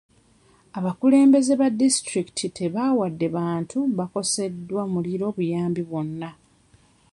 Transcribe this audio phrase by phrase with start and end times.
[0.77, 6.29] Abakulembeze ba disitulikiti tebawadde bantu baakoseddwa muliro buyambi bwonna.